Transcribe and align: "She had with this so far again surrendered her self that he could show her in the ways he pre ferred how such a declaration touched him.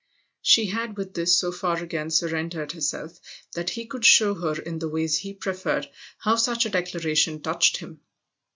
"She 0.41 0.65
had 0.65 0.97
with 0.97 1.13
this 1.13 1.35
so 1.37 1.51
far 1.51 1.77
again 1.77 2.09
surrendered 2.09 2.71
her 2.71 2.81
self 2.81 3.19
that 3.53 3.69
he 3.69 3.85
could 3.85 4.03
show 4.03 4.33
her 4.33 4.59
in 4.59 4.79
the 4.79 4.89
ways 4.89 5.19
he 5.19 5.31
pre 5.31 5.53
ferred 5.53 5.89
how 6.17 6.37
such 6.37 6.65
a 6.65 6.71
declaration 6.71 7.39
touched 7.39 7.77
him. 7.77 7.99